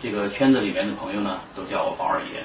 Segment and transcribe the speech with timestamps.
[0.00, 2.44] 这个圈子里面的朋友呢，都叫我宝二爷。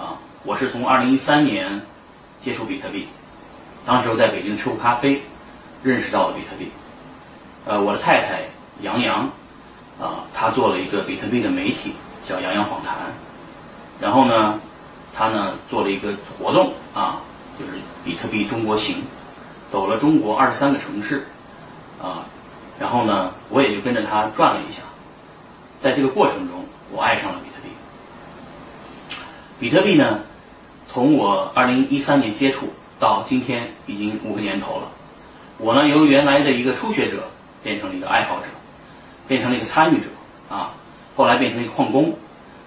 [0.00, 1.82] 啊，我是从二零一三年
[2.40, 3.08] 接触比特币，
[3.84, 5.22] 当时我在北京吃过咖啡，
[5.82, 6.70] 认识到了比特币。
[7.66, 8.44] 呃，我的太太
[8.80, 9.30] 杨洋，
[10.00, 11.92] 啊，她做了一个比特币的媒体，
[12.26, 12.94] 叫杨洋访谈。
[14.00, 14.60] 然后呢，
[15.12, 17.20] 她呢做了一个活动啊，
[17.58, 17.72] 就是
[18.04, 19.02] 比特币中国行，
[19.70, 21.26] 走了中国二十三个城市，
[22.00, 22.24] 啊，
[22.78, 24.82] 然后呢，我也就跟着她转了一下。
[25.80, 27.70] 在这个过程中，我爱上了比特币。
[29.60, 30.20] 比特币呢，
[30.88, 34.88] 从我二零一三年接触到今天已经五个年头了。
[35.58, 37.30] 我呢，由原来的一个初学者
[37.62, 38.46] 变成了一个爱好者，
[39.26, 40.06] 变成了一个参与者
[40.48, 40.72] 啊。
[41.16, 42.16] 后来变成一个矿工，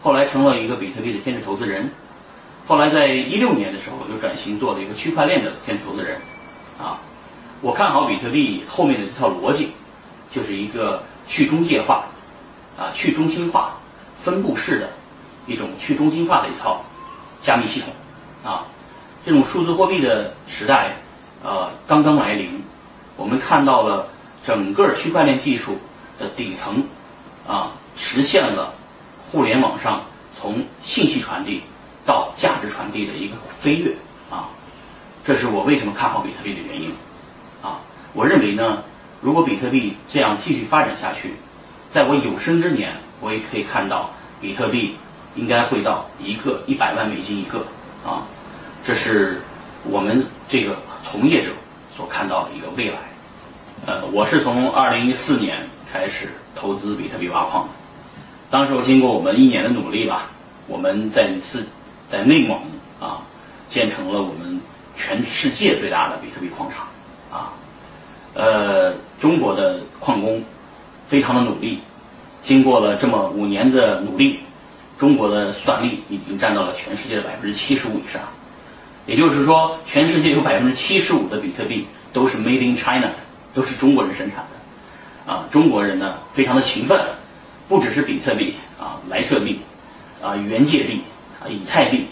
[0.01, 1.91] 后来成了一个比特币的天使投资人。
[2.67, 6.19] 后来在一六年的时候，又转型做了一个区块链的天使投资人
[6.79, 6.99] 啊。
[7.61, 9.71] 我看好比特币后面的这套逻辑，
[10.31, 12.05] 就是一个去中介化。
[12.81, 13.77] 啊，去中心化、
[14.19, 14.89] 分布式的
[15.45, 16.81] 一种去中心化的一套
[17.39, 17.93] 加密系统，
[18.51, 18.65] 啊，
[19.23, 20.95] 这种数字货币的时代，
[21.43, 22.63] 呃，刚刚来临，
[23.17, 24.07] 我们看到了
[24.43, 25.77] 整个区块链技术
[26.17, 26.83] 的底层，
[27.47, 28.73] 啊，实现了
[29.31, 30.05] 互联网上
[30.39, 31.61] 从信息传递
[32.03, 33.93] 到价值传递的一个飞跃，
[34.31, 34.49] 啊，
[35.23, 36.95] 这是我为什么看好比特币的原因，
[37.61, 37.81] 啊，
[38.13, 38.81] 我认为呢，
[39.21, 41.35] 如果比特币这样继续发展下去。
[41.93, 44.95] 在我有生之年，我也可以看到比特币
[45.35, 47.65] 应该会到一个一百万美金一个
[48.05, 48.23] 啊，
[48.87, 49.41] 这是
[49.83, 51.51] 我们这个从业者
[51.95, 52.95] 所看到的一个未来。
[53.85, 57.69] 呃，我是从二零一四年开始投资比特币挖矿的，
[58.49, 60.29] 当时我经过我们一年的努力吧，
[60.67, 61.65] 我们在是
[62.09, 62.57] 在内蒙
[63.01, 63.21] 啊
[63.67, 64.61] 建成了我们
[64.95, 66.87] 全世界最大的比特币矿场
[67.37, 67.51] 啊，
[68.33, 70.41] 呃，中国的矿工。
[71.11, 71.79] 非常的努力，
[72.41, 74.39] 经过了这么五年的努力，
[74.97, 78.21] 中国的算力已经占到了全世界的百分之七十五以上。
[79.05, 83.09] 也就是说，全世界有百分之七十五的比特币都是 Made in China，
[83.53, 85.33] 都是中国人生产的。
[85.33, 86.97] 啊，中国人呢非常的勤奋，
[87.67, 89.59] 不只是比特币啊，莱特币
[90.23, 91.01] 啊，元界币
[91.41, 92.05] 啊，以太币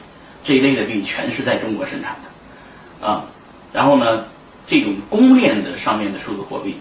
[0.43, 3.07] 这一类的币全是在中国生产的。
[3.07, 3.23] 啊，
[3.71, 4.25] 然后呢，
[4.67, 6.75] 这种公链的上面的数字货币。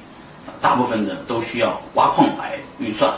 [0.60, 3.14] 大部分的都需要挖矿来运算，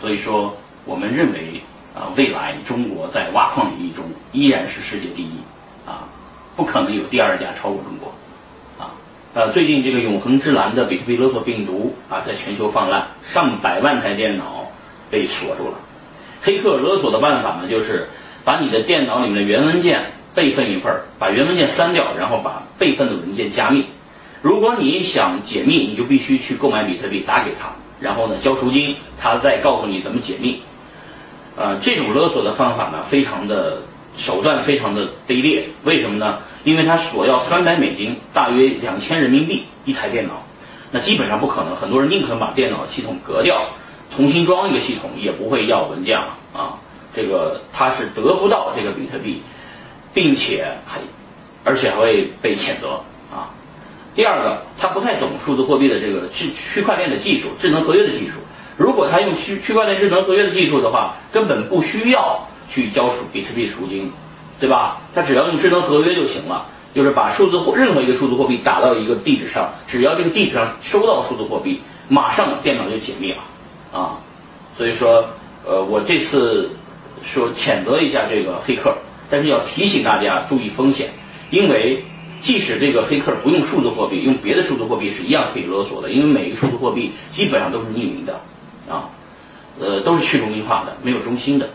[0.00, 1.62] 所以说我们认为
[1.94, 5.32] 啊，未来中国在挖矿领域中依然是世界第一
[5.86, 6.08] 啊，
[6.56, 8.12] 不可能有第二家超过中国
[8.82, 8.90] 啊。
[9.34, 14.70] 呃，最近这个永恒之蓝的比特币勒索病毒啊，在全球泛滥，上百万台电脑
[15.10, 15.78] 被锁住了。
[16.42, 18.08] 黑客勒索的办法呢，就是
[18.44, 23.86] 把你的电脑里面的原文件备份一份，把原文件删掉，然后把备份的文件加密。
[24.40, 30.62] 如果你想解密，你就必须去购买比特币，打给他，然后呢交赎金，他再告诉你怎么解密。
[31.56, 33.82] 呃，这种勒索的方法呢，非常的
[34.16, 35.68] 手段非常的卑劣。
[35.82, 36.38] 为什么呢？
[36.62, 40.44] 因为他索要三百美金，大约两千人民币一台电脑，
[40.92, 41.74] 那基本上不可能。
[41.74, 43.70] 很多人宁可把电脑系统革掉，
[44.14, 46.78] 重新装一个系统，也不会要文件了啊。
[47.16, 49.42] 这个他是得不到这个比特币，
[50.14, 51.00] 并且还
[51.64, 53.00] 而且还会被谴责。
[54.18, 58.32] 第二个，他不太懂数字货币的这个区区块链的技术、智能合约的技术。
[58.76, 64.10] 如果他用区区块链智能合约的技术的话，根本不需要去交赎比特币赎金，
[64.58, 65.02] 对吧？
[65.14, 73.38] 他只要用智能合约就行了，就是把数字货任何一个数字货币打到一个地址上，只要这个地址上收到数字货币，马上电脑就解密了，
[73.92, 74.18] 啊，
[74.76, 75.26] 所以说，
[75.64, 76.70] 呃，我这次
[77.22, 78.96] 说谴责一下这个黑客，
[79.30, 81.10] 但是要提醒大家注意风险，
[81.50, 82.02] 因为。
[82.40, 88.40] 即使这个黑客不用数字货币，用别的数字货币是一样可以勒索的，因为每个数字货币基本上都是匿名的，
[88.88, 89.10] 啊，
[89.80, 91.70] 呃，都是去中心化的，没有中心的，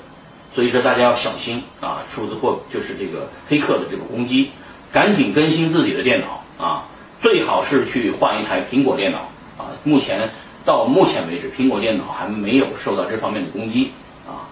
[0.55, 4.51] 所以说大家要小心啊，数字货就是这个黑客的这个攻击，
[4.91, 6.85] 赶紧更新自己的电脑啊，
[7.21, 10.29] 最好是去换一台苹果电脑啊，目前
[10.65, 13.91] 到目前为止，苹果电脑还没有受到这方面的攻击
[14.25, 14.47] 啊。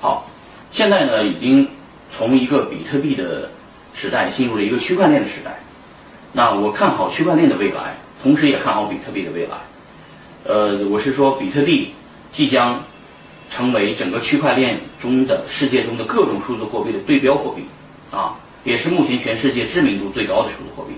[0.00, 0.28] 好，
[0.70, 1.68] 现在呢，已经
[2.16, 3.50] 从一个比特币的。
[4.00, 5.60] 时代进入了一个区块链的时代，
[6.32, 9.58] 那我看好区块链的未来，同时也看好比特币的未来。
[10.44, 11.92] 呃，我是说，比特币
[12.32, 12.84] 即将
[13.50, 17.66] 成为整个区块链中的世界中的各种数字货币的对标货币，
[18.10, 20.94] 啊，也是目前全世界知名度最高的数字货币。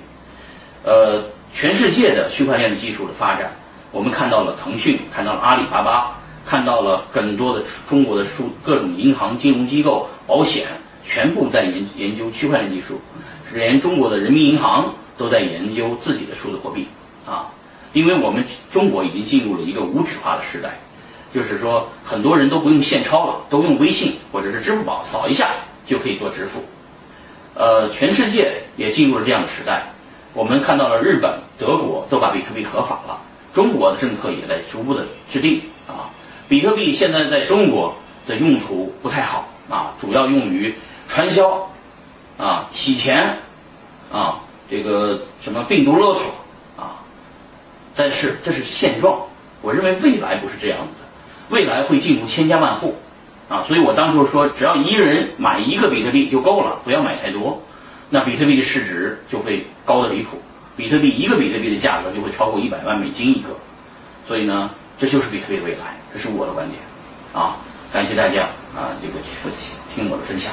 [0.85, 3.51] 呃，全世界的区块链的技术的发展，
[3.91, 10.69] 我们看到了腾讯，看到了阿里巴巴，看到了很多的中国的数各种银行、金融机构、保险。
[11.05, 13.01] 全部在研研究区块链技术，
[13.55, 16.87] 连中国的人民银行都在研究自己的数字货币
[17.27, 17.51] 啊！
[17.93, 20.81] 因为我们中国已经进入了一个无纸化的时代，
[21.35, 25.51] 就是说很多人都不用现钞了，都用微信或者是支付宝扫一下
[25.87, 26.65] 就可以做支付。
[27.55, 29.91] 呃，全世界也进入了这样的时代。
[30.33, 33.21] 我们看到了日本、德国都把比特币合法了，
[33.53, 36.09] 中国的政策也在逐步的制定啊。
[36.49, 37.95] 比特币现在在中国
[38.27, 40.75] 的用途不太好啊，主要用于
[41.13, 41.71] 传销
[42.39, 43.41] 啊、洗钱
[44.11, 46.23] 啊、这个什么病毒勒索
[46.79, 47.05] 啊。
[47.95, 49.27] 但是这是现状，
[49.61, 52.97] 我认为未来不是这样子的，未来会进入千家万户
[53.51, 53.65] 啊。
[53.69, 57.63] 所以我当初说，只要一个人买一个比特币就够了，不要买太多。
[58.09, 60.41] 那比特币的市值就会高的离谱，
[60.79, 63.51] 比特币一个比特币的价格就会超过一百万美金一个，
[64.27, 66.81] 所以呢，这就是比特币的未来，这是我的观点，
[67.33, 67.57] 啊，
[67.93, 68.45] 感谢大家
[68.75, 69.15] 啊，这个
[69.95, 70.53] 听我的分享，